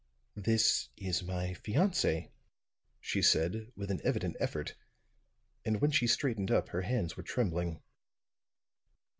"This 0.35 0.89
is 0.97 1.21
my 1.21 1.53
fiance," 1.53 2.31
she 2.99 3.21
said 3.21 3.71
with 3.75 3.91
an 3.91 4.01
evident 4.03 4.35
effort; 4.39 4.73
and 5.63 5.79
when 5.79 5.91
she 5.91 6.07
straightened 6.07 6.49
up 6.49 6.69
her 6.69 6.81
hands 6.81 7.15
were 7.15 7.21
trembling. 7.21 7.83